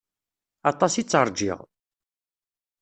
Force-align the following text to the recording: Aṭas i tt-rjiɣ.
Aṭas 0.71 0.93
i 0.95 1.03
tt-rjiɣ. 1.03 1.59